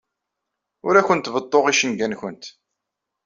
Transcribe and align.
Ur 0.87 0.95
awent-beḍḍuɣ 0.99 1.65
icenga-nwent. 1.67 2.45